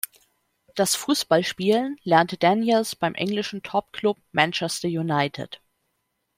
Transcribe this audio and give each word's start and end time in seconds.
Das 0.73 0.95
Fußballspielen 0.95 1.95
lernte 2.01 2.35
Daniels 2.35 2.95
beim 2.95 3.13
englischen 3.13 3.61
Topklub 3.61 4.17
Manchester 4.31 4.87
United. 4.87 5.61